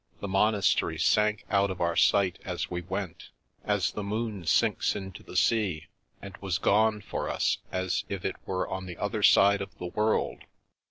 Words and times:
The 0.19 0.27
mon 0.27 0.55
astery 0.55 0.99
sank 0.99 1.45
out 1.51 1.69
of 1.69 1.79
our 1.79 1.95
sight 1.95 2.39
as 2.43 2.71
we 2.71 2.81
went, 2.81 3.29
as 3.63 3.91
the 3.91 4.01
moon 4.01 4.47
sinks 4.47 4.95
into 4.95 5.21
the 5.21 5.37
sea, 5.37 5.89
and 6.23 6.35
was 6.37 6.57
gone 6.57 7.01
for 7.01 7.29
us 7.29 7.59
as 7.71 8.03
if 8.09 8.25
it 8.25 8.37
were 8.43 8.67
on 8.67 8.87
the 8.87 8.97
other 8.97 9.21
side 9.21 9.61
of 9.61 9.77
the 9.77 9.85
world. 9.85 10.45